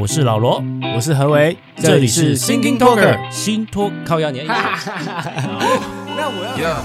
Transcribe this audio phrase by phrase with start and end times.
[0.00, 0.64] 我是老罗，
[0.96, 4.46] 我是何为，这里是 Thinking Talker 新托靠压年。
[4.46, 4.54] 那
[6.26, 6.82] 我要。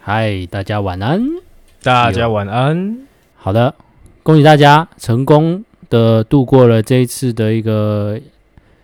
[0.00, 1.22] 嗨，大家晚安。
[1.82, 3.00] 大家晚安。
[3.36, 3.74] 好的，
[4.28, 8.20] 恭喜大家成功的度过了这一次的一个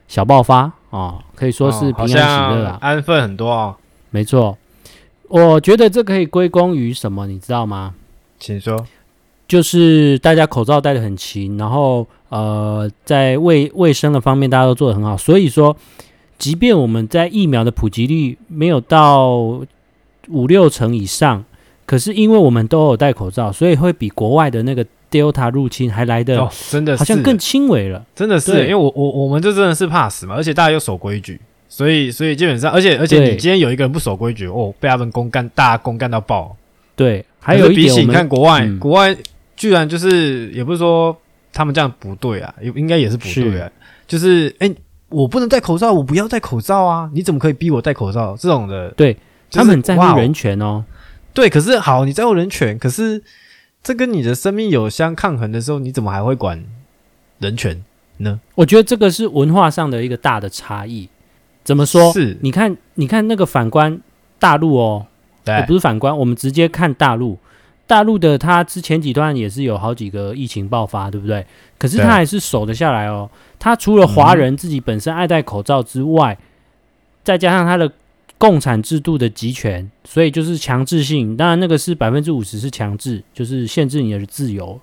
[0.08, 3.76] 小爆发啊，可以说是平安喜乐啊，安分很多哦。
[4.08, 4.56] 没错，
[5.28, 7.92] 我觉得这可以归功于什么，你知道吗？
[8.38, 8.86] 请说。
[9.46, 15.76] 就是大家口罩戴得很勤，然后呃，在卫卫生的方面大家都做得很好，所以说，
[16.38, 19.28] 即便我们在疫苗的普及率没有到
[20.28, 21.44] 五六成以上。
[21.86, 28.04] 可是因为我们都有戴口罩，所以会比国外的那个 Delta 入侵还来得、哦、真的是好像更轻微了。
[28.14, 36.56] 真的是，因为我我我们这真的是怕死嘛，而且大家又守规矩，所以所以基本上，而且而且你今天有一个人不守规矩哦，被他们公干，大家公干到爆。
[36.96, 39.14] 对，还有一起你看国外，嗯、国外
[39.56, 41.16] 居然就是也不是说
[41.52, 43.72] 他们这样不对啊，应该也是不对啊，是
[44.06, 44.74] 就是哎、欸，
[45.10, 48.36] 我不能戴口罩，我不要戴口罩啊，你怎么可以逼我戴口罩？
[48.36, 49.12] 这种的，对、
[49.50, 50.82] 就是、他们很在乎人权哦。
[51.34, 53.20] 对，可是好，你在乎人权，可是
[53.82, 56.64] 这跟你的生命有相抗衡的时候，你怎么还会管
[57.40, 57.84] 人权
[58.18, 58.40] 呢？
[58.54, 61.08] 我觉得这个是文化上的一个大的差异。
[61.64, 62.12] 怎么说？
[62.12, 64.00] 是，你看，你看那个反观
[64.38, 65.06] 大陆哦，
[65.66, 67.36] 不是反观，我们直接看大陆。
[67.86, 71.44] 大陆的他之前几段也是有好几个疫情爆发，对不对？
[71.78, 73.28] 可是他还是守得下来哦。
[73.58, 76.44] 他除了华人自己本身爱戴口罩之外，嗯、
[77.24, 77.90] 再加上他的。
[78.38, 81.36] 共产制度的集权，所以就是强制性。
[81.36, 84.78] 当然，那个是百分之五十是强制，就是限制你的自由。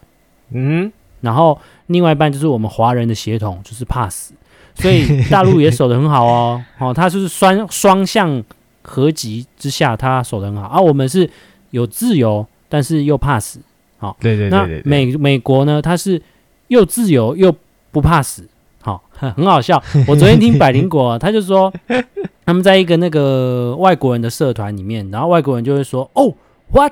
[0.51, 4.33] 嗯，然后另外一半就是我们华人的血统，就是怕死。
[4.75, 6.63] 所以大陆也守得很好哦。
[6.79, 8.43] 哦，他就是双双向
[8.81, 10.67] 合集之下，他守得很好。
[10.67, 11.29] 而、啊、我们是
[11.71, 13.59] 有自由，但是又怕死。
[13.97, 15.81] 好、哦，对对对，对，对，那美美国呢？
[15.81, 16.19] 它是
[16.69, 17.53] 又自由又
[17.91, 18.47] 不怕死。
[19.35, 19.81] 很好笑。
[20.07, 21.71] 我昨天听百灵果，他就说。
[22.43, 26.33] 他们在一个那个外国人的社团里面，然后外国人就会说：“哦
[26.73, 26.91] ，what？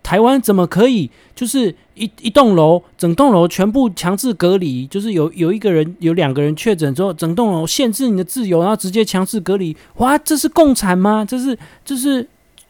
[0.00, 1.10] 台湾怎么可以？
[1.34, 9.74] 就是一一栋楼，整栋楼全部强制隔离，就是有有一个人有两个人确诊之后，整栋楼限制你的自由，然后直接强制隔离。
[9.96, 11.24] 哇，这是共产吗？
[11.24, 12.28] 这是这是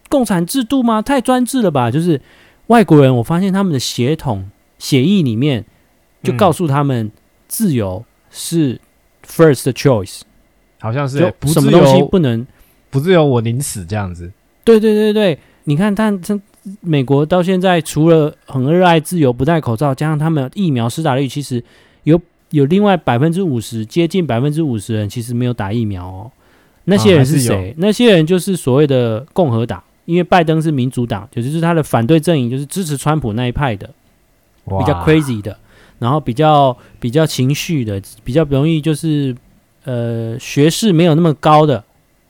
[0.08, 1.02] 共产制度吗？
[1.02, 1.90] 太专制了吧！
[1.90, 2.18] 就是
[2.68, 4.48] 外国人，我发现他们的协统
[4.78, 5.66] 协议里面
[6.22, 7.10] 就告诉他们，
[7.48, 8.80] 自由是
[9.34, 10.20] first choice。”
[10.80, 12.44] 好像是不什么东西不能
[12.90, 14.32] 不自由，我宁死这样子。
[14.64, 16.38] 对对对对，你看，他他
[16.80, 21.62] 美国到现在除了很热爱自由，不戴口罩，加上他们疫苗施打率，其实
[22.02, 22.20] 有
[22.50, 26.30] 有另外百分之五十，接近百分之五十人其实没有打疫苗哦。
[26.86, 27.70] 那些人是谁？
[27.70, 33.88] 啊、那些人就是所谓的共和党，因为拜登是民主党，也就是他的反对阵营，就是支持川普那一派的，
[34.64, 35.56] 比较 crazy 的，
[36.02, 39.34] 然后比较比较情绪的，比较容易就是。
[39.84, 41.82] 呃，学识没有那么高的，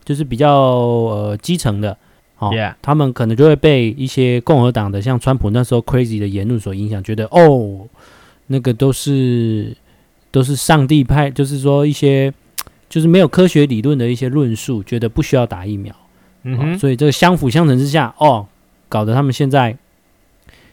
[0.07, 1.95] 就是比较呃基层的，
[2.39, 2.77] 哦，Yeah.
[2.81, 7.87] 他们可能就会被一些共和党的，像川普那时候 crazy 的言论所影响，觉得哦，
[8.47, 9.77] 那个都是
[10.31, 12.33] 都是上帝派，就是说一些
[12.89, 15.95] 就是没有科学理论的一些论述，觉得不需要打疫苗，
[16.45, 18.47] 嗯所以这个相辅相成之下，哦，
[18.89, 19.77] 搞得他们现在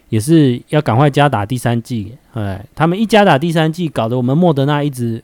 [0.10, 5.24] 也是要赶快加打第三剂，哎，他们一加打第三剂，搞得我们莫德纳一直。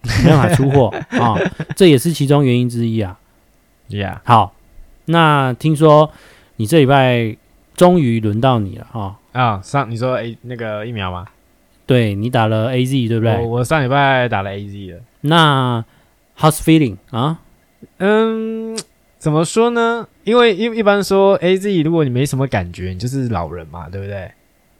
[0.22, 3.18] 没办法出货啊、哦，这也是其中原因之一啊。
[3.88, 4.52] Yeah，好，
[5.06, 6.12] 那听说
[6.56, 7.36] 你这礼拜
[7.74, 9.18] 终于轮到你了哈。
[9.32, 11.26] 啊、哦，上你说 A 那个疫苗吗？
[11.86, 13.34] 对，你打了 AZ 对不对？
[13.38, 15.00] 我我上礼拜打了 AZ 了。
[15.22, 15.82] 那
[16.38, 17.40] How's feeling 啊？
[17.96, 18.78] 嗯，
[19.18, 20.06] 怎么说呢？
[20.28, 24.30] 因为一一般说 AZ，如果你没什么感觉，你就是老人嘛，对不对？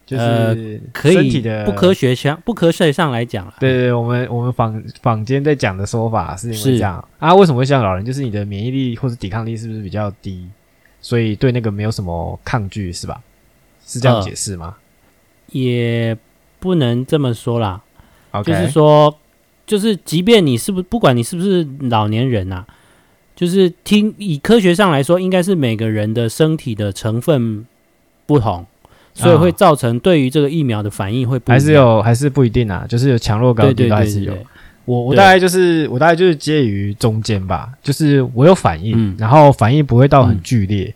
[0.05, 7.35] 就是身体的、呃、可以不科学上不科学上来讲，对对，对，我们我们坊坊间在讲的说法是因为这样啊？
[7.35, 8.03] 为什么会像老人？
[8.03, 10.47] 就是你的免疫力或者抵抗力是不是比较低，
[10.99, 13.21] 所以对那个没有什么抗拒，是吧？
[13.85, 14.75] 是这样解释吗？
[14.77, 16.17] 呃、也
[16.59, 17.81] 不能这么说啦。
[18.43, 19.15] 就是说，
[19.67, 22.67] 就是即便你是不是不管你是不是老年人呐、啊，
[23.39, 27.65] 就是听以科学上来说，应该是每个人的身体的成分
[28.25, 28.65] 不同。
[29.13, 34.33] 所以会造成对于这个疫苗的反应会不、哦、还是有还是不一定啊，就是有强弱高低还是有。
[34.83, 40.93] 我我大概就是我大概就是介于中间吧，就是我有反应，嗯、然后反应不会到很剧烈。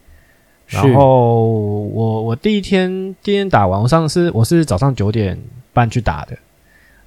[0.72, 1.44] 嗯、然后
[1.86, 5.38] 我我第一天第一天打完，我上次我是早上九点
[5.72, 6.38] 半去打的。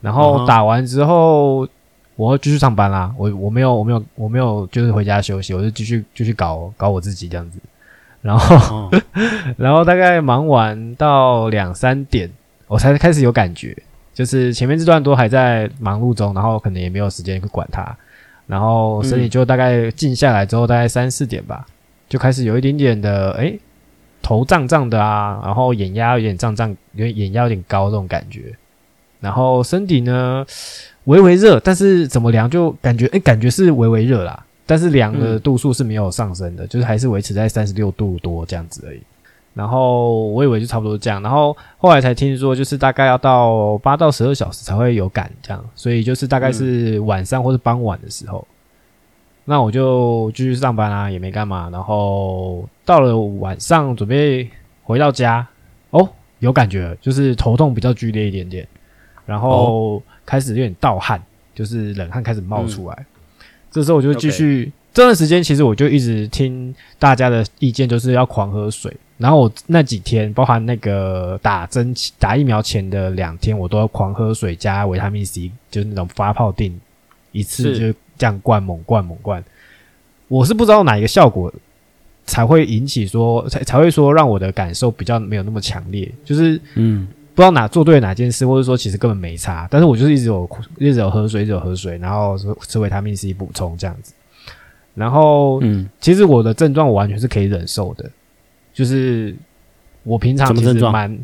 [0.02, 1.66] 然后打完之后，
[2.16, 3.14] 我要继续上班啦。
[3.16, 7.58] 我我没有我没有我没有就是回家休息，我就继续继续搞搞我自己这样子。
[8.22, 9.02] 然后，哦、
[9.56, 12.28] 然后大概忙完到两三点，
[12.66, 13.76] 我才开始有感觉，
[14.12, 17.96] 就是前面这段都还在忙碌中，然后可能也没有时间去管它。
[18.48, 21.66] 然后身体就大概静下来之后，大概三四点吧，
[22.08, 23.58] 就开始有一点点的诶，
[24.22, 28.56] 头胀胀的啊，然后眼压有点胀胀，有点眼压有点高这种感觉。
[29.20, 30.44] 然后身体呢
[31.06, 39.00] 微微热，但是怎么量就感觉诶，感觉是微微热啦，但是量的度数是没有上升的，嗯、就是还是维持在三十六度多这样子而已。
[39.54, 48.52] 然后我以为就差不多这样，然后后来才听说，就是大概要到八到十二小时才会有感这样，所以就是大概是晚上或是傍晚的时候，嗯、
[49.46, 51.70] 那我就继续上班啊，也没干嘛。
[51.70, 54.50] 然后到了晚上准备
[54.82, 55.46] 回到家，
[55.90, 56.06] 哦，
[56.40, 58.68] 有感觉，就是头痛比较剧烈一点点，
[59.24, 61.22] 然后开始有点盗汗，
[61.54, 62.96] 就是冷汗开始冒出来。
[62.98, 63.06] 嗯、
[63.70, 68.94] 这时候我就继续这段时间，其实我就一直听大家的意见，就是要狂喝水。
[69.18, 76.78] 然后我那几天，包含那个打针、打疫苗前的两天，我都要狂喝水加维他命 C，就是那种发泡定，
[77.32, 79.42] 一次就这样灌，猛灌猛灌。
[80.28, 81.50] 我是不知道哪一个效果
[82.26, 89.68] 才会引起说，才才会说让我的感受比较没有那么强烈，就是嗯，不知道哪做对哪件事，或者说其实根本没差。
[89.70, 90.48] 但是我就是一直有
[90.78, 92.34] 一直有喝水，一直有喝水，然后
[92.66, 94.14] 吃维他命 C 补充这样子。
[94.94, 98.10] 然后嗯，其实我的症状我完全是可以忍受的。
[98.72, 99.36] 就是
[100.02, 101.14] 我平常其实蛮，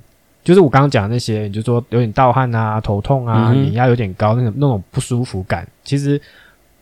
[0.44, 5.67] 就是我刚刚讲的那些，你就说有点盗汗啊、头痛啊、眼压、有点高，那种那种不舒服感。
[5.82, 6.20] 其实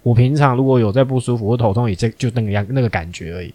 [0.02, 3.54] 我平常如果有在不舒服或头痛，也就就那个样那个感觉而已。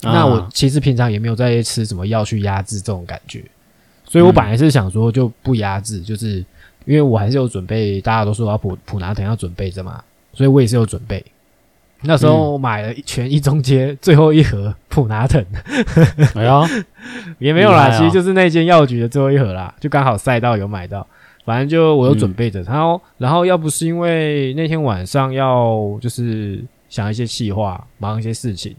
[0.00, 3.44] 啊、那我其实平常也没有在吃什么药去压制这种感觉，
[4.14, 6.36] 所以我本来是想说就不压制，嗯、就是
[6.84, 10.00] 因为我还是有准备，大家都说要普普拿疼要准备着嘛，
[10.32, 11.20] 所以我也是有准备。
[12.02, 15.44] 那时候买了全一中街最后一盒普拿疼，
[16.36, 16.62] 哎呀，
[17.40, 21.04] 也没有啦，其实就是那间药局的最后一盒啦，就刚好赛道有买到，
[21.44, 22.62] 反正就我有准备着。
[22.62, 28.76] 然后，然后要不是因为那天晚上要就是想一些企划，忙一些事情，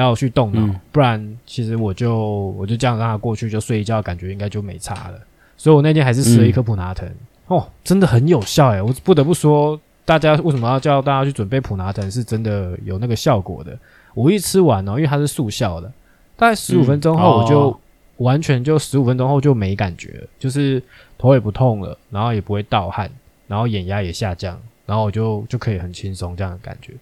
[0.00, 5.18] 要去动脑，不然其实我就我就这样让他过去就睡一觉，感觉应该就没差了。
[5.56, 7.08] 所以我那天还是吃了一颗普拿疼，
[7.46, 9.80] 哦，真的很有效诶，我不得不说。
[10.04, 12.10] 大家为什么要叫大家去准备普拿疼？
[12.10, 13.78] 是真的有那个效果的。
[14.14, 15.92] 我一吃完哦，因为它是速效的，
[16.34, 17.78] 大概十五分钟后我就
[18.16, 20.82] 完全就十五分钟后就没感觉了，就是
[21.18, 23.10] 头也不痛了，然后也不会盗汗，
[23.46, 26.94] 然后眼压也下降，然后我就就可以很轻松这样的感觉，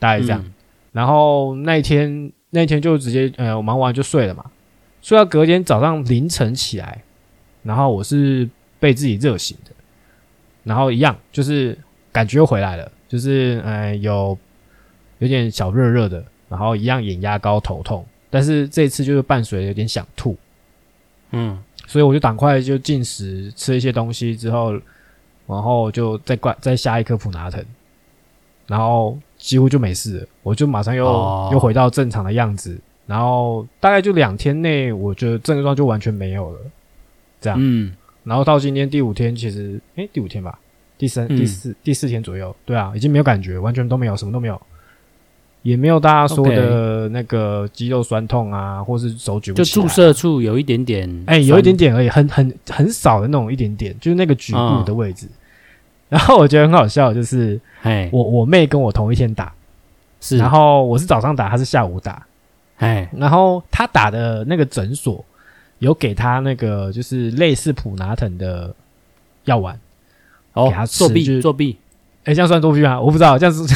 [0.00, 0.42] 大概这样。
[0.44, 0.52] 嗯、
[0.94, 4.50] 然后那一天那一天就直接呃，我忙完就睡了嘛，
[5.02, 7.02] 睡到隔天早上凌晨起来，
[7.62, 8.48] 然后我是
[8.80, 9.72] 被自己热醒的，
[10.62, 11.76] 然后一样就是。
[12.14, 14.38] 感觉又回来了，就是呃有
[15.18, 20.36] 有点小热热的，然后一样眼压高、头痛，但是这次就是伴随有点想吐，
[21.32, 24.74] 嗯，所以我就赶快就进食吃一些东西之后，
[25.48, 27.60] 然后就再灌再下一颗普拿疼，
[28.68, 36.58] 然后几乎就没事了，我就马上又、哦、又回到正常的样子，然后大概就两天内，我觉得症状就完全没有了，
[37.42, 37.92] 这样，嗯，
[38.22, 40.58] 然后到今天第五天，其实诶第五天吧。
[40.96, 44.58] 第三、第四、嗯、第四天左右，对啊，已经没有感觉，完全都没有，什么都没有，
[45.60, 55.26] 也没有大家说的那个肌肉酸痛啊，或是手举不起来，就注射处有一点点，哎、欸，有一点点而已，很很很少的那种一点点，就是那个局部的位置。
[55.26, 55.36] 嗯、
[56.14, 59.52] 然后我觉得很好笑，就是，哎，我我妹跟我同一天打，
[60.20, 62.24] 是，然后我是早上打，她是下午打，
[62.76, 65.24] 哎，然后她打的那个诊所
[65.80, 68.72] 有给她那个就是类似普拿疼的
[69.46, 69.76] 药丸。
[70.52, 71.76] 哦，给她作弊作弊，
[72.20, 73.00] 哎、欸，这样算作弊吗？
[73.00, 73.66] 我不知道，这样子，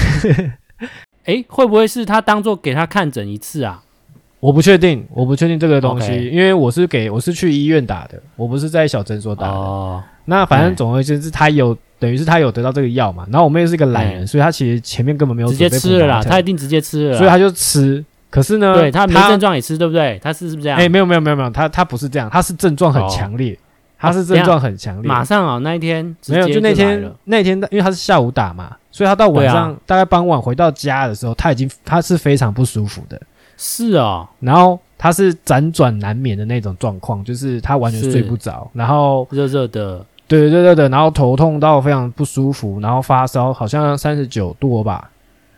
[1.48, 3.82] 会不会是他当做给他看诊一次啊？
[4.38, 6.30] 我不确定，我不确定这个东西，Okay.
[6.30, 9.52] 因为我是给我是去医院打的，我不是在小诊所打的。
[9.52, 13.26] 哦，那反正总而言之，他有等于是他有得到这个药嘛。
[13.30, 18.04] 然后我妹是一个懒人，嗯、所以他其实前面根本没有直接吃了啦，他一定直接吃了，所以他就吃。
[18.30, 20.18] 可是呢，对他没症状也吃，对不对？
[20.22, 20.78] 他是是不是这样？
[20.78, 23.52] 哎、欸，没有没有没有没有，他他不是这样，他是症状很强烈。
[23.54, 23.64] 哦
[24.00, 33.20] 他是症状很强烈，马上啊，那一天没有，就那天那天，因为他是下午打嘛，所以他到晚上大概傍晚回到家的时候，他已经他是非常不舒服的，
[33.56, 45.10] 是哦，然后他是辗转难眠的那种状况，就是他完全睡不着，然后热热的，对对对对，然后头痛到非常不舒服，然后发烧好像三十九度吧，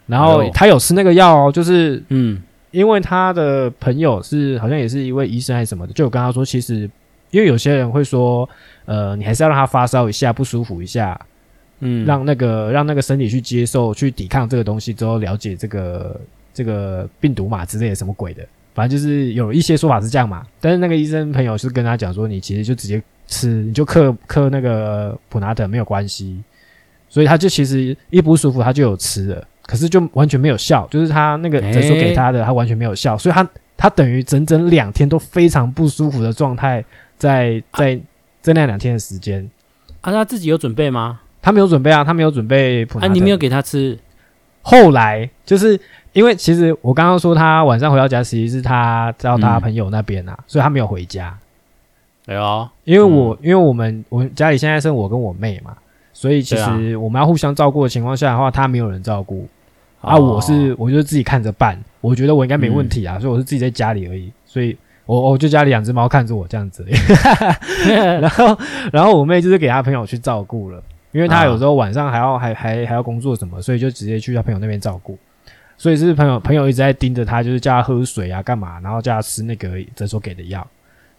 [0.07, 6.89] 然后他有吃那个药哦，就是嗯，因为他的朋友是好像也是一位医生还是什么的，就有跟他说其实。
[7.33, 8.49] 因为有些人会说，
[8.87, 11.17] 呃，你还是要让他发烧一下，不舒服一下，
[11.79, 16.21] 嗯，让那个让那个身体去接受、去抵抗这个东西之后，了解这个
[16.53, 20.45] 这个病毒嘛之类的什么鬼的，反正就是有一些说法是这样嘛。
[20.61, 26.39] 但是那个医生朋友是跟他讲说，你其实就直接吃，你就嗑嗑那个普拿疼没有关系，
[27.09, 33.49] 所以他就其实一不舒服他就有吃了，可是就完全没有效，就是他那个诊所给他的，他完全没有效，所以他。
[33.83, 36.85] 他等于整整两天都非常不舒服的状态，
[37.17, 37.99] 在在
[38.43, 39.51] 在那两天的时间，
[40.03, 41.21] 啊，他自己有准备吗？
[41.41, 43.11] 他没有准备啊，他没有准备普拿疼。
[43.11, 43.99] 啊，你没有给他吃。
[44.61, 45.81] 后来就是
[46.13, 51.35] 因为其实我刚刚说他晚上回到家，其实是他到他朋友那边啊，嗯、所以他没有回家。
[52.27, 55.77] 哎呦，因为我、嗯、因为我们我们家里现在剩我跟我妹嘛，
[56.13, 59.49] 所以其实我们要互相照顾的情况下的话，她没有人照顾。
[60.01, 64.75] 啊，我是我就自己看着办，我觉得我应该没问题啊，嗯、所以我是自己在家里而已，所以
[65.05, 66.87] 我我就家里两只猫看着我这样子，
[67.85, 68.59] 然后
[68.91, 75.19] 然后我妹就是给她朋友去照顾了，因为她有时候晚上还要还还还要工作什么，所以就直接去她朋友那边照顾，
[75.77, 80.67] 所以是朋友朋友一直在盯着她，就是叫她喝水啊干嘛，然后叫她吃那个诊所给的药，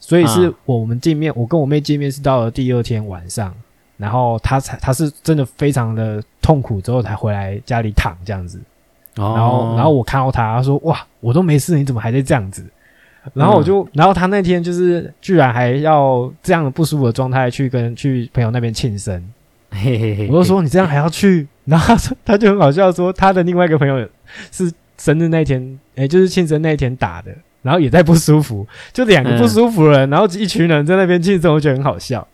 [0.01, 3.55] 所以是我们见面，我跟我妹见面是到了第二天晚上，
[3.95, 8.59] 然后她才她是真的非常的痛苦之后才回来家里躺这样子。
[9.15, 12.65] 然后，然后我看到她，她说：“哇，我都没事，你怎么还在这样子？”
[13.35, 19.23] 然后我就，然后她那天就是居然还要这样的不舒服的状态去跟去朋友那边庆生，
[19.69, 20.27] 嘿嘿嘿。
[20.27, 24.07] 我就说：“你这样还要去？” 然后她就很好笑说：“她的另外一个朋友
[24.51, 32.27] 是生日那天，诶，就是庆生那天打的，然后也在不舒服，就两个不舒服的人，然后一群人在那边庆生，我觉得很好笑。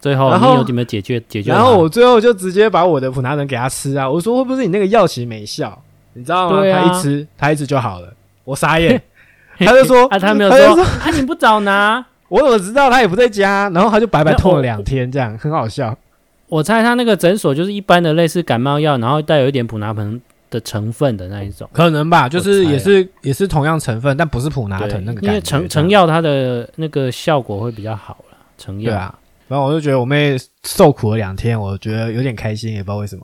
[0.00, 1.52] 最后，然后你有怎么解决解决？
[1.52, 4.08] 然后我最后就直接把我的普拿疼给他吃啊！
[4.08, 5.78] 我说：“会不会是你那个药其实没效？”
[6.14, 6.58] 你知道吗？
[6.58, 8.10] 啊、他一吃，他一吃就好了。
[8.44, 9.00] 我傻眼，
[9.60, 13.70] 他就说啊，他没有说，说 啊，你不早拿，我怎么知道他也不在家？
[13.74, 15.94] 然后他就白白痛了两天，这样很好笑。
[16.48, 20.18] 我猜他那个诊所就是一般的类似感冒药，然后带有一点普拿疼
[20.50, 25.26] 的成分的那一种，可能吧，就是也是也是同样成分，但不是普拿疼那个。
[25.26, 28.90] 因为成成药它的那个效果会比较好了，成药。
[28.90, 33.22] 对啊，然后我就觉得我妹受苦了两天，我觉得有点开心，也不知道为什么。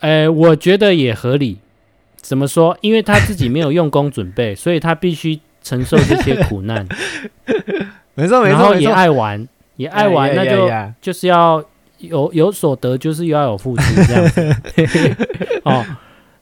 [0.00, 1.58] 呃，我觉得也合理。
[2.16, 2.74] 怎么说？
[2.80, 6.86] 因为她自己没有用功准备，所以她必须承受这些苦难。
[8.16, 10.70] 没错，没错，然后也爱玩，也爱玩，那就
[11.02, 11.62] 就是要
[11.98, 14.56] 有有所得，就是又要有付出这样子。
[15.64, 15.84] 哦，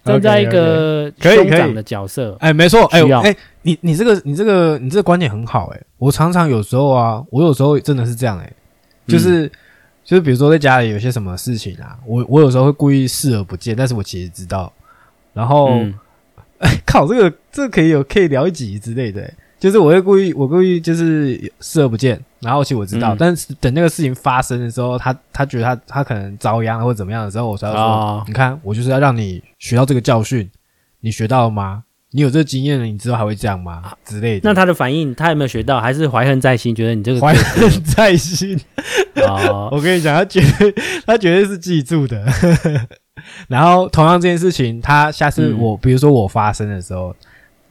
[0.04, 8.52] 站在一个兄长的角色，哎，没错，哎，哎，你你这个你这个你这个观点很好，哎，我常常有时候啊，我有时候真的是这样，哎，
[9.06, 9.50] 就是
[10.04, 14.72] 就是比如说在家里有些什么事情啊，我我有时候会故意视而不见，但是我其实知道。
[15.34, 15.80] 然后，
[16.58, 19.32] 哎、靠，这个这个可以有可以聊一集之类的，
[19.62, 30.50] 就是我会故意我故意就是视而不见，然后其实我知道，嗯、但是等那个事情发生的时候，他他觉得他他可能遭殃或者怎么样的时候，我才会说，哦、你看，我就是要让你学到这个教训，
[30.98, 31.84] 你学到了吗？
[32.10, 33.74] 你有这个经验了，你知道还会这样吗？
[33.84, 34.50] 啊、之类的。
[34.50, 35.80] 那他的反应，他有没有学到？
[35.80, 36.74] 还是怀恨在心？
[36.74, 38.58] 觉得你这个怀恨在心？
[39.14, 40.74] 哦， 我跟你讲，他绝对
[41.06, 42.26] 他绝对是记住的。
[43.46, 47.14] 然后同样这件事情，他下次我、嗯、比如说我发生的时候，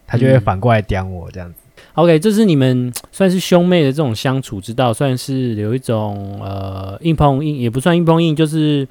[0.07, 1.55] 他就会反过来刁我这样子。
[1.93, 8.87] OK，这是你们 算是兄妹的这种相处之道，算是有一种呃硬碰硬，也不算硬碰硬，就是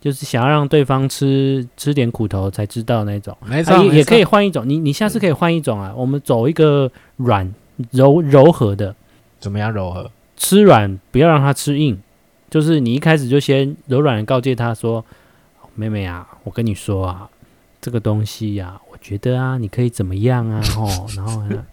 [0.00, 3.36] 就是想要让对方吃吃点苦头才知道那种。
[3.44, 7.52] 没错，也也可以换一种，你你下次可以换一种啊，我们走一个软
[7.90, 8.94] 柔柔和的，
[9.40, 10.10] 怎么样柔和？
[10.36, 11.98] 吃软不要让他吃硬，
[12.48, 15.04] 就是你一开始就先柔软的告诫他说。
[15.74, 17.30] 妹妹啊，我跟你说啊，
[17.80, 20.60] 这个东西呀、啊，我觉得啊，你可以怎么样啊？
[20.76, 21.64] 哦，然后呢，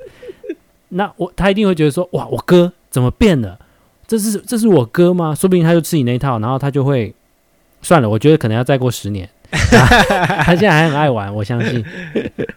[0.89, 3.58] 那我他一定会觉得说，哇，我哥怎么变了？
[4.08, 5.34] 这是这是我哥吗？
[5.34, 7.13] 说不定他就吃你那一套，然后他就会
[7.82, 8.08] 算了。
[8.08, 11.84] 我觉得可能要再过十年， 他现在还很爱玩，我相信。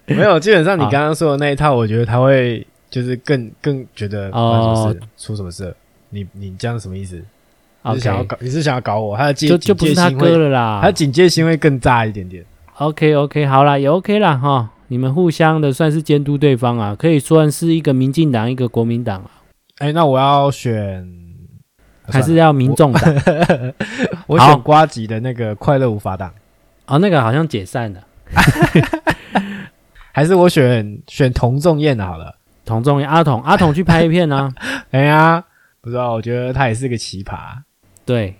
[0.06, 5.74] 没有，基本上你刚刚说的那一套，我觉得他会就是更更觉得哦，出什么事？
[6.10, 7.22] 你你这样什么意思？
[7.84, 9.16] 你是想要搞你是想要搞我？
[9.16, 12.44] 他的警就就不是他哥了啦，他警戒心会更炸一点点。
[12.76, 14.68] OK OK，好啦，也 OK 啦哈。
[14.88, 19.30] 你们互相的算是监督对方啊，可以算是一个民进党，一个国民党啊。
[19.78, 21.06] 哎、欸，那我要选，
[22.08, 23.02] 还是要民众党？
[24.26, 26.32] 我， 我选瓜吉的那个快乐无法党。
[26.86, 28.00] 哦，那个好像解散了。
[30.12, 32.36] 还是我选选童仲彦的好了。
[32.64, 34.52] 童仲彦，阿童，阿童去拍一片呢、啊。
[34.90, 35.44] 哎呀，
[35.80, 37.36] 不知道，我觉得他也是个奇葩。
[38.04, 38.36] 对，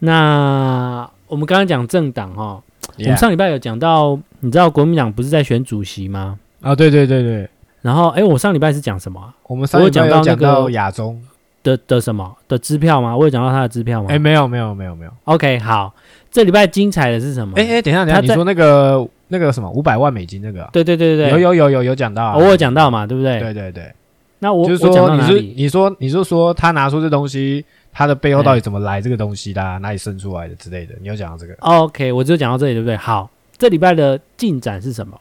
[0.00, 2.62] 那我们刚刚讲政党哈.
[2.98, 6.38] 我们上礼拜有讲到，你知道国民党不是在选主席吗？
[6.60, 7.48] 啊，对对对对。
[7.80, 9.20] 然后，哎，我上礼拜是讲什么？
[9.48, 11.20] 我们上礼拜有讲到亚中，
[11.62, 13.16] 的的什么的支票吗？
[13.16, 14.08] 我有讲到他的支票吗？
[14.10, 15.10] 哎，没有没有没有没有。
[15.24, 15.92] OK，好，
[16.30, 17.54] 这礼拜精彩的是什么？
[17.56, 20.68] 哎哎，等一下等一下，你说那个那个什么五百万美金那个？
[20.72, 23.40] 对对对对，有有有有有讲到，啊我有讲到嘛，对不对？
[23.40, 23.92] 对对对。
[24.38, 32.96] 那我就是说，你是你说你就说他拿出这东西，他的背后到底怎么来这个东西的，哪里生出来的之类的，你有讲到这个？OK，我就讲到这里，对不对？
[32.96, 35.20] 好，这礼拜的进展是什么？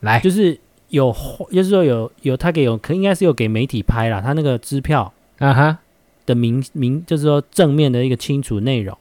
[0.00, 1.14] 来，就是有，
[1.52, 5.78] 就是说有有他给有，可应该是有给媒体拍了他那个支票啊哈
[6.24, 8.96] 的明明，就是说正面的一个清楚内容。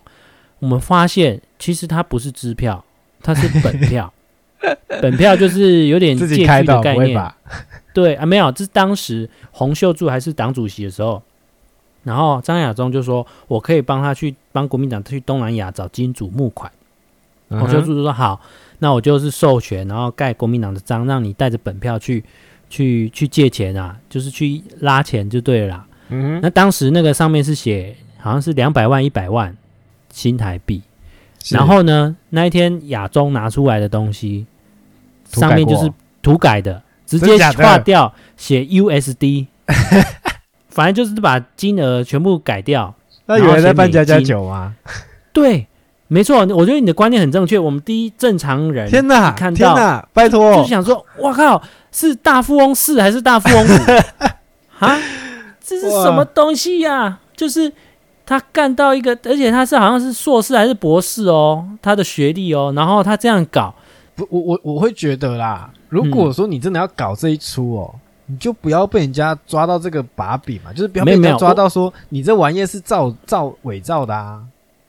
[0.60, 2.84] 我们发现其实它不是支票，
[3.24, 4.14] 它是本票，
[5.02, 7.34] 本票就是有点借据的概念。
[7.94, 11.24] 对啊，没有，这是当时洪秀柱还是党主席的时候，
[12.04, 16.72] 然后张亚中就说：“我可以帮他去帮国民党去东南亚找金主募款。
[17.50, 18.40] 嗯”洪秀柱就说：“好，
[18.80, 22.24] 那我就是授权，然后盖国民党的章，让你带着本票去
[22.70, 29.56] 去去借钱啊，就是去拉钱就对了啦。”嗯，那当时那个上面是写好像是两百万、一百万
[30.12, 30.82] 新台币，
[31.50, 34.46] 然后呢，那一天亚中拿出来的东西
[35.26, 35.92] 上面就是
[36.22, 36.82] 涂改的。
[37.10, 39.48] 直接划掉，写 USD，
[40.80, 42.96] 反正就是把金额全部改掉。
[43.26, 44.74] 那有人在办家家酒吗？
[45.34, 45.68] 对，
[46.08, 46.38] 没错。
[46.56, 47.60] 我觉得你的观念很正确。
[47.60, 53.70] 我们第一正常人，天哪，看到天哪，拜托，就想说，哇靠，是大富翁四还是大富翁五？
[54.80, 54.98] 啊，
[55.60, 57.20] 这是什么东西呀、啊？
[57.36, 57.70] 就是
[58.26, 63.76] 他干到一个，而且他是好像是硕士还是博士哦，他的学历哦，然后他这样搞，
[64.16, 65.70] 不，我我我会觉得啦。
[65.90, 68.00] 如果说你真的要搞这一出哦，嗯、
[68.32, 74.44] 你就不要被人家抓到这个把柄嘛，就是不要被人家抓到说你这玩意是造造伪造的啊，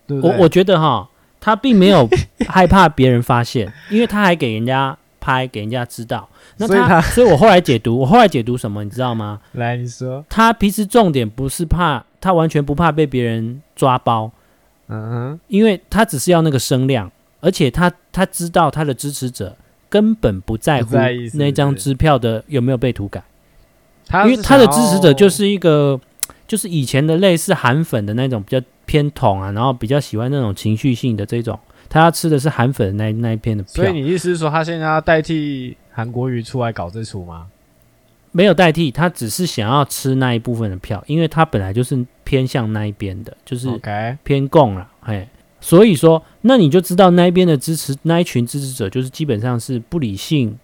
[0.07, 0.31] 对不对？
[0.37, 1.09] 我我觉得哈，
[1.41, 2.07] 他并没有
[2.47, 6.29] 害怕别人发现，因为他还给人家拍，给人家知道。
[6.59, 9.41] 那他，所以他，所以我后来解读，我后来解读什么，你知道吗？
[9.53, 10.23] 来，你说。
[10.29, 14.31] 他其实重点不是怕，他完全不怕被别人抓包，
[14.89, 19.57] 嗯哼，因为他只是要那个声量，而且他他知道他的支持者。
[19.91, 20.97] 根本不在乎
[21.35, 23.23] 那张支票的有没有被涂改，
[24.25, 26.01] 因为他的支持者就是一个，
[26.47, 33.85] 就是以前的类似韩粉的那种比较偏统啊，然后比较喜欢那种情绪性的这种，他要吃的是韩粉的那那一片的票。
[33.85, 37.49] 所以你意思是说，他现在要代替韩国瑜出来搞这出吗？
[38.33, 43.69] 没有代替，他只是想要吃那一部分的票，因为他本来就是偏向那一边的，就是
[44.23, 45.27] 偏共了，嘿。
[45.61, 50.59] 所以说，那你就知道那一边的支持，那一群支持者就是基本上是不理性，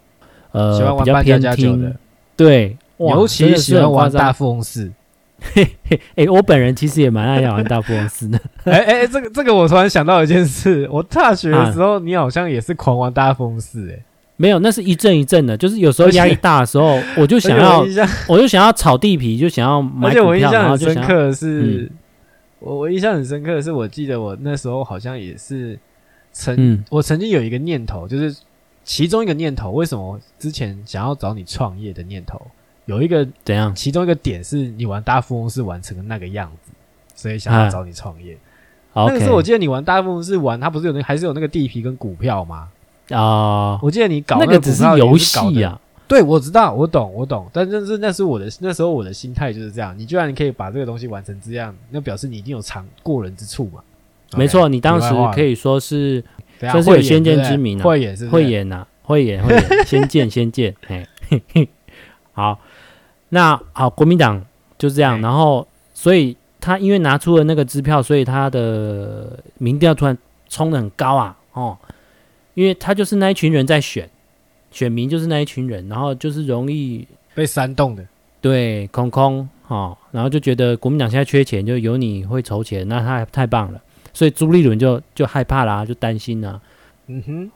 [0.52, 1.94] 呃，比较偏听的，
[2.34, 4.90] 对，尤其喜欢玩大富翁四。
[5.38, 8.40] 嘿嘿，哎，我本人其实也蛮爱玩大富翁四的。
[8.64, 14.02] 哎哎，这个这个，我突然想到一件事，我大学的时候，你好像也是狂玩大富翁四，哎，
[14.36, 17.86] 没有，那是一阵一阵的，就是有时候 压力大的时候，我就想要，
[18.26, 21.92] 我就想要炒地皮，就想要买股票，然后就想要是。
[22.58, 25.78] 我我印象很深刻的是，我记得我那时候好像也是
[26.32, 28.34] 曾、嗯、我曾经有一个念头，就是
[28.82, 32.40] 其中一个念头，为什么之前想要找你创业的念头，
[32.86, 33.74] 有一个怎样？
[33.74, 36.72] 其中一个点是你玩大富翁是玩成那个样子，
[37.14, 38.36] 所以想要找你创业。
[38.94, 42.68] 啊、那个时候我记得你玩大富翁是玩，它不是有那还是有那个地皮跟股票吗？
[43.10, 43.18] 啊、
[43.76, 45.78] 呃，我记得你搞那个，那个只是游戏啊。
[46.08, 49.92] 对，我知道，我懂，我懂，但是那是我的那时候我的心态就是这样。
[49.98, 53.80] 你居然可以把这个东西玩成这样，那表示你一定有长过人之处嘛？
[54.36, 56.22] 没错，你当时可以说是
[56.60, 60.74] 算是有先见之明啊，慧眼是慧眼呐，慧眼慧眼，先见先见。
[60.86, 61.06] 嘿，
[62.32, 62.60] 好，
[63.30, 64.44] 那好，国民党
[64.78, 70.16] 就这样，然后所以他因为拿出了那个支票，所以他的民调突然
[70.48, 71.76] 冲得很高啊，哦，
[72.54, 74.08] 因为他就是那一群人在选。
[74.70, 78.04] 选民就是那一群人，然后就是容易被煽动的，
[78.40, 83.80] 对，空空哦，然后就觉得国民党现在缺钱，就有你会筹钱，那他太棒了，
[84.12, 86.60] 所以朱立伦就就害怕啦，就担心啦，
[87.06, 87.50] 嗯哼，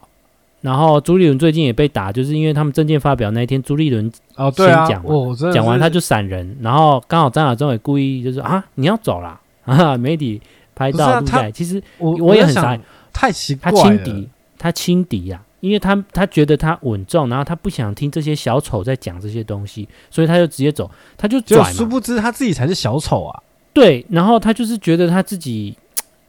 [0.61, 10.41] 然后朱立伦最近也被打，就是因为他们证件发表那一天，朱立伦哦，对啊，讲哦，讲完他就闪人，然后刚好张亚中也故意就是啊，你要走啦，啊，媒体
[10.73, 12.77] 拍到录下来，其实我我也很傻，
[13.13, 15.41] 太奇怪了，他轻敌，他轻敌呀。
[15.61, 21.73] 因为他他觉得他稳重，然后他不想听这些小丑在讲这些东西，所以他就直接走，他就转。
[21.73, 23.43] 殊不知他自己才是小丑啊！
[23.71, 25.77] 对，然后他就是觉得他自己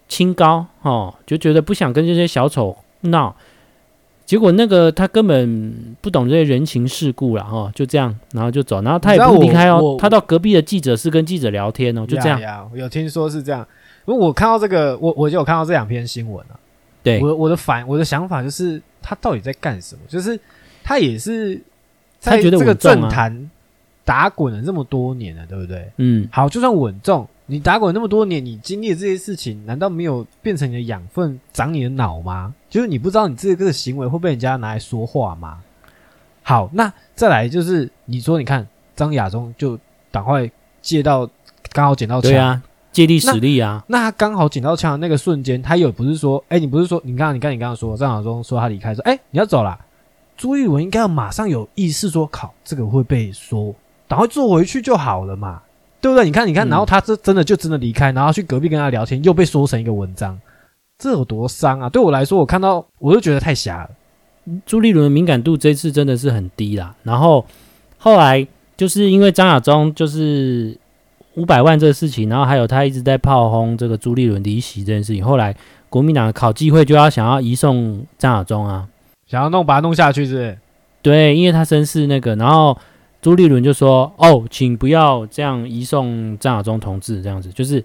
[0.07, 3.35] 清高哦，就觉得不想跟这些小丑闹。
[4.25, 12.41] 结果那个他根本不懂这些人情世故了哈、哦，就这样，然后就走，然后他也不离开哦，他到隔壁的记者室跟记者聊天哦，就这样。
[12.41, 13.67] 呀，有听说是这样。
[14.07, 16.59] 因为我看到这个，我我就有看到这两篇新闻啊。
[17.03, 18.81] 对，我我的反我的想法就是。
[19.05, 20.01] 他到底在干什么？
[20.07, 20.39] 就是
[20.85, 21.61] 他也是
[22.21, 23.51] 在这个政坛
[24.05, 25.91] 打滚了这么多年了，对不对？
[25.97, 32.55] 嗯，好，就算稳重，你打滚那么多年，你经历的这些事情，难道没有变成你的养分，长你的脑吗？
[32.71, 35.59] 就是你不知道你这个行为会被人家拿来说话吗？
[36.45, 39.77] 好，那再来就是你说，你看张亚中就
[40.13, 40.49] 赶快
[40.81, 41.29] 借到，
[41.73, 43.83] 刚好捡到钱，对啊，借力使力啊。
[43.89, 49.79] 那，那他刚好捡到枪的那个瞬间，他有不是说，哎，你不是说，你刚刚你刚你刚刚说张亚中说他离开说，哎，你要走了，
[50.37, 53.75] 朱立伦应该要马上有意识说，靠，这个会被说。
[54.09, 55.63] 赶快坐回去就好了嘛，
[55.99, 56.27] 对不对？
[56.27, 60.39] 你看，你看，然后他这真的就真的离开，然后去隔壁跟他聊天，又被说成一个文章，
[60.99, 61.89] 这有多伤啊？
[61.89, 63.91] 对我来说，我看到我就觉得太瞎了。
[64.67, 66.95] 朱立伦的敏感度这次真的是很低啦。
[67.05, 67.47] 然后
[67.97, 70.77] 后来就是因为张亚中就是
[71.35, 75.55] 五百万这个事情，然后还有他一直在炮轰这个朱立伦离席这件事情，后来
[75.89, 78.87] 国民党的考机会就要想要移送张亚中啊，
[79.27, 80.59] 想要弄把他弄下去是是？
[81.03, 82.77] 对，因为他身世那个，然后。
[83.23, 87.81] 朱立伦就说：“哦，请不要这样移送张亚中同志，这样子就是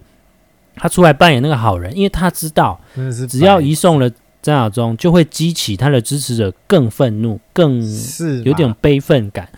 [0.74, 2.80] 他出来扮演那个好人，因为他知道，
[3.28, 4.10] 只要移送了
[4.42, 7.80] 张亚中，就会激起他的支持者更愤怒，更
[8.42, 9.48] 有点悲愤感。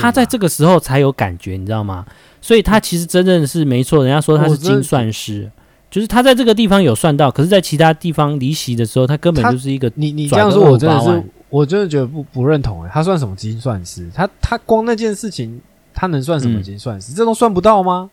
[0.00, 2.06] 他在这个时候才有感觉，你知道吗？
[2.40, 5.50] 所以他其实真正是没错，人家说他是精算师，
[5.90, 14.10] 就是他在这个地方有算到，可是在其他地方离席的时候，他根本就是一个你你这样说，我真的是。”我真的觉得不不认同哎，他算什么精算师？
[14.12, 15.60] 他他光那件事情，
[15.94, 17.12] 他能算什么精算师？
[17.12, 18.10] 嗯、这都算不到吗？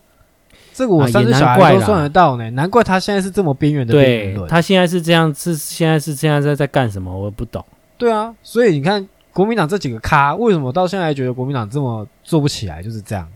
[0.72, 4.48] 这个我三只小孩都算得到呢，难怪他现在是这么边缘的边缘论。
[4.48, 7.12] 他现在是这样，是现在是现在在在干什么？
[7.12, 7.64] 我也不懂。
[7.98, 12.82] 对啊，所以你看国民党这几个咖，为什么到现在觉得国民党这么做不起来？
[12.82, 13.26] 就是这样，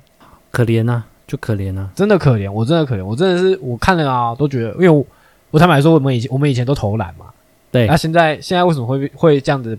[0.51, 5.05] 可怜呐、啊，就可怜呐、啊，真的可怜，我真的可怜，我真的是我看了啊，都觉得，因为我
[5.51, 7.27] 我坦白说，我们以前我们以前都投懒嘛，
[7.71, 9.79] 对，那、啊、现在现在为什么会会这样子？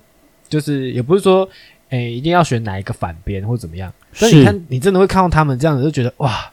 [0.49, 1.47] 就是也不是说，
[1.89, 3.91] 诶、欸，一定要选哪一个反边或怎么样。
[4.17, 6.49] 但你看，你真的会看到他们这样子，就觉得哇，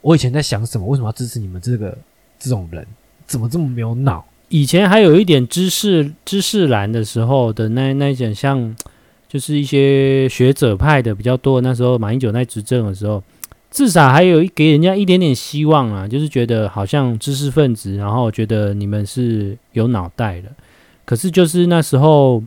[0.00, 0.84] 我以前在想什么？
[0.88, 1.96] 为什么要支持你们这个
[2.40, 2.84] 这种人？
[3.24, 4.24] 怎么这么没有脑？
[4.50, 8.76] 以前还有一点知识知识蓝的时候的那那一点，像
[9.26, 11.60] 就是一些学者派的比较多。
[11.62, 13.22] 那时候马英九在执政的时候，
[13.70, 20.50] 至少还有给人家一点点希望啊，就是觉得好像知识分子，然后觉得你们是有脑袋的。
[21.06, 22.42] 可是就是那时候。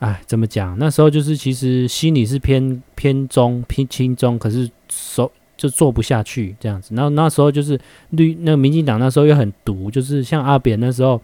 [0.00, 0.76] 哎，怎么讲？
[0.78, 6.94] 那时候就是其实心里是偏偏中偏轻中，可是手就做不下去这样子。
[6.94, 7.78] 然后那时候就是
[8.10, 11.20] 绿那个民进党那时候又很毒，就是像阿扁那时候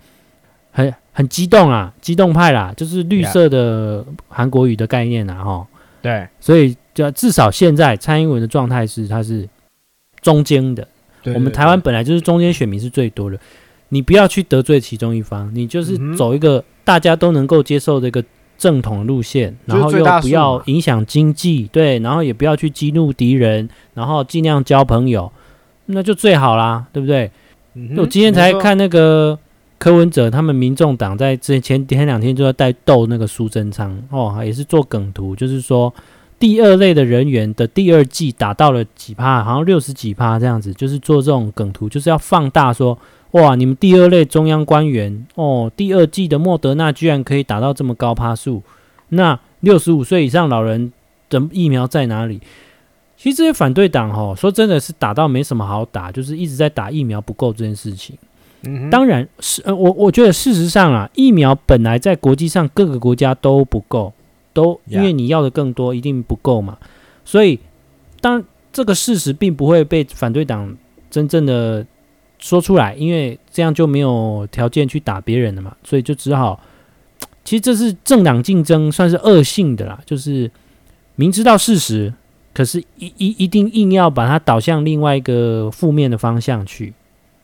[0.71, 5.67] 很很激动啊，激动派啦，就是绿色的韩国语的概念啊，哈。
[6.03, 9.49] 对，所以就至少现在蔡英文的状态是他是
[10.23, 10.87] 中间的。
[11.35, 13.39] 我们台湾本来就是中间选民是最多的，
[13.91, 18.25] 你不要去得罪其中一方，你就是走一个大家都能够接受的一个。
[18.61, 25.33] 正统路线，然后又不要影响经济，对，然后也不要去激怒敌人，然后尽量交朋友，
[25.87, 27.31] 那就最好啦，对不对？
[27.73, 29.39] 嗯、我今天才看那个
[29.79, 35.91] 柯文哲他们民众党在之前前两天就在带斗那个苏贞昌哦，也是做梗图，就是说
[36.39, 42.99] 第二类的人员的第二季打到了几趴，好像六十几趴这样子，就是做这种梗图，就是要放大说。
[43.33, 43.55] 哇！
[43.55, 48.61] 你们第二类中央官员哦，第二季的莫德纳居然可以打到这么高趴数，
[49.11, 50.93] 那六十五岁以上老人
[51.29, 52.41] 的疫苗在哪里？
[53.17, 58.19] 其实这些反对党哦，说真的是打到没什么好打，就是一直在打疫苗不够这件事情。
[58.67, 64.13] 嗯，当然是呃，我我觉得事实上啊，疫苗本来在国际上各个国家都不够，
[64.53, 66.77] 都因为你要的更多，一定不够嘛。
[67.25, 67.61] 所以
[68.21, 70.77] 当这个事实并不会被反对党
[71.09, 71.87] 真正的。
[72.41, 76.59] 说出来，因为这样就没有条件去打别人了嘛，所以就只好，
[77.45, 80.51] 其实这是政党竞争，算是恶性的啦，就是
[81.17, 82.13] 明知道事实，
[82.55, 86.93] 可是一一一定硬要把它导向另外一个负面的方向去，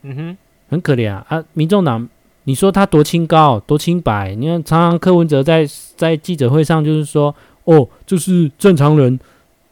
[0.01, 0.37] 嗯哼，
[0.69, 1.43] 很可怜啊啊！
[1.53, 2.09] 民众党，
[2.45, 4.33] 你说他多清高，多清白？
[4.35, 7.33] 你看常常柯文哲在在记者会上就是说，
[7.65, 9.19] 哦，就是正常人。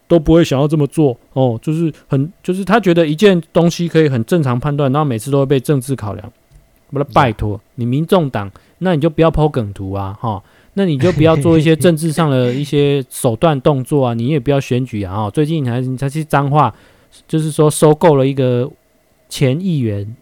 [0.08, 6.32] 都不会想要这么做哦，就是很，就是他觉得一件东西可以很正常判断，然后每次都会被政治考量。
[6.92, 10.42] 我来拜托你，民众党，那你就不要抛梗图啊，哈，
[10.76, 15.30] 那你就不要做一些政治上的一些手段动作啊， 你也不要选举啊，哈。
[15.32, 16.74] 最近你还你才去彰化，
[17.28, 18.72] 就是说收购了一个
[19.28, 20.16] 前议员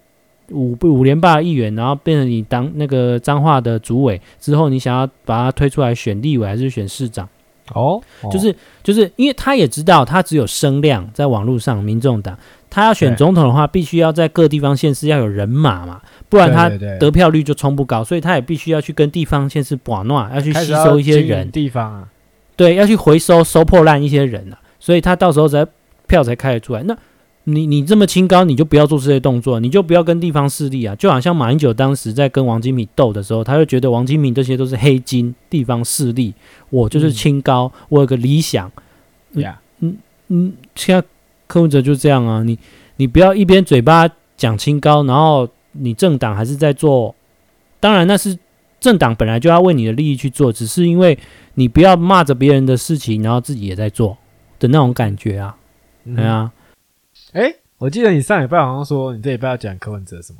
[0.51, 7.27] 五五连霸议员，然后变成你当那个彰化的主委之后，你想要把他推出来选立委还是选市长？
[7.71, 12.37] 哦，哦，就是就是，因为他也知道，他只有声量在网络上，民众党
[12.69, 22.07] 他要选总统的话，必须要在各地方县市要有人马嘛，不然他得票率就冲不高，所以他也必须要去跟地方县市把闹，要去吸收一些人，地方啊，
[22.55, 25.65] 对，要去回收收破烂一些人啊，所以他到时候才
[26.07, 26.83] 票才开得出来。
[26.83, 26.97] 那
[27.45, 30.95] 你你这么清高，你就不要做这些动作，你就不要跟地方势力啊。
[30.95, 36.33] 就好像马英九当时在跟王金平斗的时候，他就觉得王金平这些都是黑金地方势力，
[36.69, 38.71] 我就是清高，嗯、我有个理想。
[39.33, 39.97] 呀，嗯
[40.29, 41.05] 嗯，现在
[41.47, 42.57] 柯文哲就这样啊，你
[42.95, 47.13] 你不要一边嘴巴讲清高，然后你政党还是在做，
[47.81, 48.37] 当然那是
[48.79, 51.19] 政党本来就要为你的利益去做，只是因为
[51.55, 54.17] 你不要骂着别人的事情，然后自己也在做
[54.59, 55.57] 的那种感觉啊，
[56.05, 56.51] 对、嗯、啊。
[57.33, 60.39] 哎，我记得你上礼拜好像说你这礼拜要讲柯文哲什么？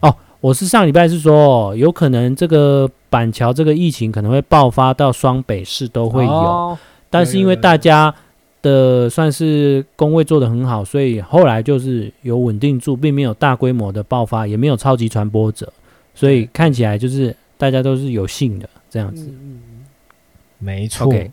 [0.00, 8.14] 哦，我是上礼拜是说有可能这个板桥这个疫情可能会爆发到双北市都会有，哦、但是因为大家
[8.60, 15.72] 的算是工位做得很好，所以后来就是有稳定住，并没有大规模的爆发，也没有超级传播者，
[16.14, 19.26] 所以看起来就是大家都是有幸的这样子。
[19.28, 19.60] 嗯，
[20.58, 21.10] 没错。
[21.10, 21.30] Okay,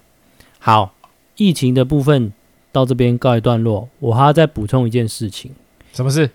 [0.58, 0.94] 好，
[1.36, 2.32] 疫情的部分。
[2.76, 5.50] 到这边告一段落，我还要再补充一件事情。
[5.94, 6.30] 什么事？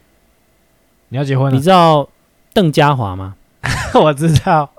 [1.10, 1.52] 你要结婚了？
[1.54, 2.08] 你知道
[2.54, 3.34] 邓家华吗？
[3.92, 4.70] 我知道。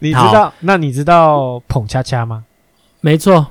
[0.00, 0.52] 你知道？
[0.60, 2.44] 那你知道捧恰恰吗？
[3.00, 3.46] 没错，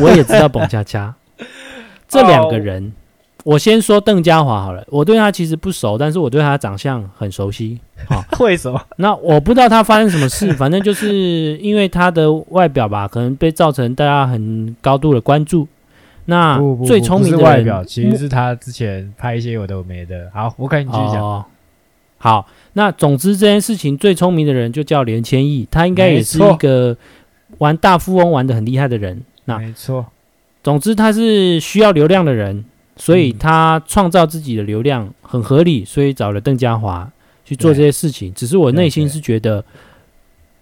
[0.00, 1.14] 我也知道捧恰恰。
[2.08, 2.92] 这两个人，哦、
[3.44, 4.82] 我先说邓家华好了。
[4.88, 7.78] 我对他其实不熟，但是我对他长相很熟悉。
[8.08, 8.80] 好， 为什么？
[8.96, 15.68] 那我不知道他发生什么事，反正就是因为他的外表吧，可能被造成大家很高度的关注。
[16.26, 16.56] 那
[16.86, 20.30] 最聪明的外表，其实是他之前拍一些有的没的。
[20.32, 21.20] 好，我跟你继续讲。
[21.20, 21.44] 哦。
[22.18, 26.96] 好，那总之这件事情最聪明的人就叫连千亿，他应该也是一个
[27.58, 29.20] 玩大富翁玩的很厉害的人。
[29.46, 30.06] 那没错。
[30.62, 37.10] 总之他是需要流量的人，所以他创造自己的流量很合理，所以找了邓家华
[37.44, 38.32] 去做这些事情。
[38.32, 39.64] 只是我内心是觉得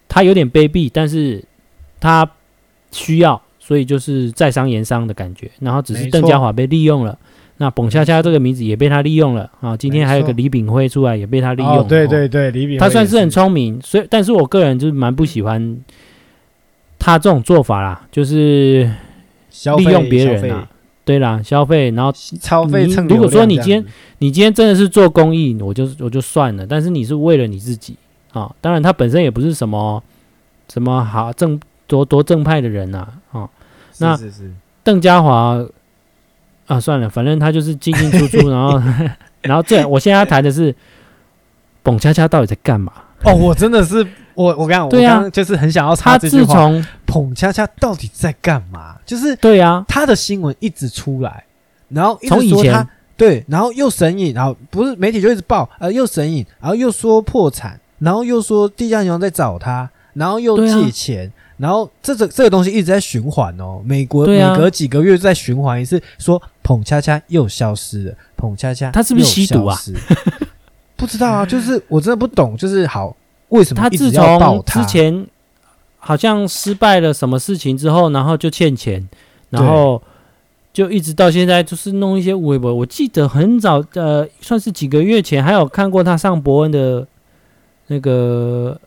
[0.08, 1.44] 他有点卑鄙，但是
[2.00, 2.26] 他
[2.90, 3.42] 需要。
[3.70, 7.16] 所以就是在商言商的感觉，然后只是邓家华被利用了，
[7.58, 9.76] 那澎恰恰这个名字也被他利用了啊。
[9.76, 11.82] 今天还有个李炳辉出来也被他利用了。
[11.82, 15.78] 哦，对对对，李炳辉他算是很聪明，所以但是我个人就是蛮不喜欢
[16.98, 18.90] 他这种做法啦，就是
[19.76, 20.68] 利用别人啊，
[21.04, 22.86] 对啦，消费然后超费。
[23.08, 23.84] 如果说你今天
[24.18, 27.94] 你今天真的是做公益，我就我就算了，但是你是为了你自己
[28.32, 30.02] 啊，当然他本身也不是什么
[30.68, 33.48] 什么好正多多正派的人呐啊。
[34.00, 34.18] 那
[34.82, 35.62] 邓家华
[36.66, 38.80] 啊，算了，反正他就是进进出出， 然后
[39.42, 40.74] 然后这，我现在要谈的是
[41.82, 42.92] 澎恰恰到底在干嘛？
[43.24, 48.96] 哦，我真的是我我刚刚对啊，就是很想要他自从彭恰恰到底在干嘛？
[49.04, 51.44] 就是对啊，他的新闻一直出来，
[51.88, 52.86] 然后从以前
[53.16, 61.30] 对，然后又神隐，然后不是媒体就一直报，呃，又神隐，然后又说破产，然后又说地下银行在找他，然后又借钱。
[61.60, 69.76] 然后这个这个东西一直在循环哦，美国每隔几个月在循环一次，说捧恰恰又消失了，捧恰恰他是不是吸毒啊？
[70.96, 73.14] 不知道啊，就是我真的不懂，就是好
[73.50, 75.26] 为什么他自从之前
[75.98, 79.06] 好像失败了什么事情之后，然后就欠钱，
[79.50, 80.02] 然后
[80.72, 82.74] 就一直到现在就是弄一些微博。
[82.74, 87.06] 我记得很早呃，算是几个月前还有看过他上伯恩的
[87.88, 88.80] 那个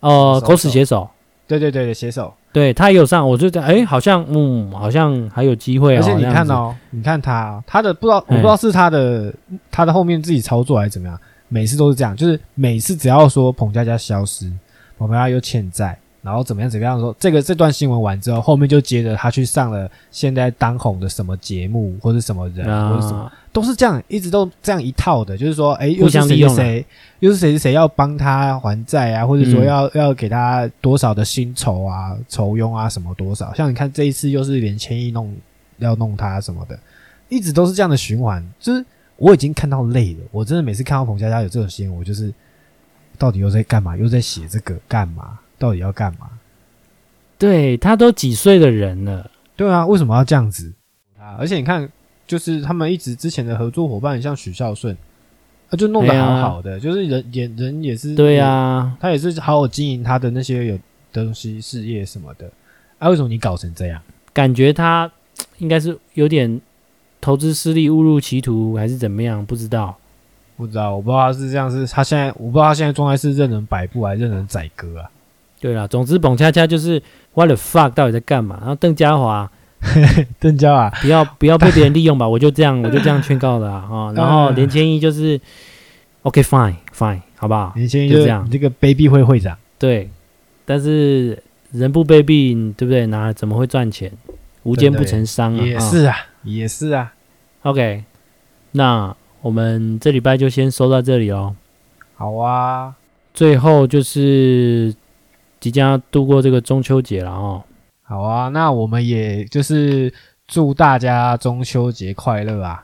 [0.00, 1.08] 呃狗屎写手。
[1.48, 6.00] 对对对对，携手，对他也有上，我就觉得哎，好像嗯，好像还有机会哦。
[6.00, 9.34] 而且你看哦，你看他，他的不知道，我不知道是他的
[9.70, 14.52] 他的后面自己操作还是怎么样，每次都是这样，就是每次只要说彭佳佳消失，
[14.98, 15.98] 澎恰恰又欠债。
[16.28, 16.70] 然后怎么样？
[16.70, 17.16] 怎么样说？
[17.18, 25.36] 这个这段新闻完之后，后面就接着他去上了现在当红的什么节目，或者什么人，啊、或者什么，都是这样，一直都这样一套的。
[25.36, 26.86] 就是说，哎，又是谁谁谁，
[27.20, 33.54] 又是谁谁谁要帮他还债啊，或者说要、嗯、要给他多少的薪酬啊、酬佣啊什么多少？
[33.54, 35.34] 像你看这一次又是连千亿弄
[35.78, 36.78] 要弄他什么的，
[37.30, 38.46] 一直都是这样的循环。
[38.60, 38.84] 就是
[39.16, 42.32] 我已经看到累了，我真的每次看到彭佳佳有这种新闻，我就是
[43.16, 43.96] 到底又在干嘛？
[43.96, 45.38] 又在写这个干嘛？
[45.58, 46.30] 到底要干嘛？
[47.36, 49.30] 对，他都几岁的人了？
[49.56, 50.72] 对啊，为什么要这样子？
[51.18, 51.36] 啊！
[51.38, 51.88] 而且你看，
[52.26, 54.96] 就是他们一直之前的合作伙伴，像许孝顺，
[55.70, 60.78] 他就弄得好好的，啊、就是人也人也是对呀、啊，他也是好好经营他的那些有
[61.12, 62.50] 东西事业什么的。
[62.98, 64.00] 啊，为什么你搞成这样？
[64.32, 65.10] 感觉他
[65.58, 66.60] 应该是有点
[67.20, 69.44] 投资失利误入歧途，还是怎么样？
[69.44, 69.96] 不知道，
[70.56, 75.10] 不知道，我不知道他是这样，是他现在我不知道他现在状态是任人摆布还是任人宰割啊？
[75.60, 77.02] 对啦，总之，澎恰恰就是
[77.34, 78.56] What the fuck，到底在干嘛？
[78.60, 79.50] 然后邓家华，
[80.38, 83.86] 邓家华，不要不要被别人利用吧，我就这样，我就这样劝告的啊。
[83.90, 85.40] 哦、然后连千一就是
[86.22, 87.72] OK fine fine，好不好？
[87.76, 89.56] 连千一就这样，你这个卑鄙会会长。
[89.78, 90.10] 对，
[90.64, 91.42] 但是
[91.72, 93.06] 人不卑鄙，对不对？
[93.06, 94.12] 哪怎么会赚钱？
[94.64, 95.64] 无奸不成商啊。
[95.64, 97.12] 也是啊，也是啊。
[97.62, 98.04] OK，
[98.72, 101.54] 那我们这礼拜就先收到这里哦。
[102.16, 102.94] 好啊，
[103.32, 104.94] 最后就是
[105.60, 107.62] 即将要度过这个中秋节了哦。
[108.02, 110.12] 好啊，那我们也就是
[110.46, 112.82] 祝大家中秋节快乐啊！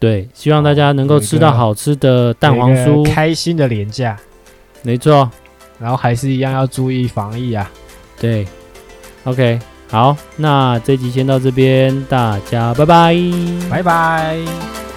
[0.00, 4.16] 对，希望大家能够吃到好吃的蛋黄酥，开心的廉价。
[4.82, 5.30] 没错，
[5.78, 7.70] 然后还是一样要注意防疫啊。
[8.20, 8.46] 对
[9.24, 13.14] ，OK，好，那这集先到这边，大家拜拜，
[13.70, 14.87] 拜拜。